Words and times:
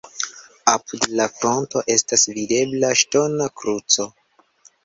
Apud 0.71 1.03
la 1.19 1.27
fronto 1.35 1.83
estas 1.97 2.25
videbla 2.39 2.91
ŝtona 3.03 3.51
kruco. 3.63 4.09